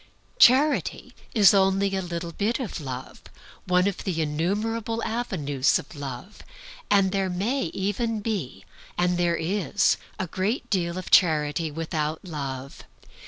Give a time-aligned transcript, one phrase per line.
[0.39, 3.21] Charity is only a little bit of Love,
[3.67, 6.41] one of the innumerable avenues of Love,
[6.89, 8.65] and there may even be,
[8.97, 12.83] and there is, a great deal of charity without Love.